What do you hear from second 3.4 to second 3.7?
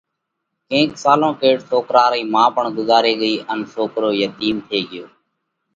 ان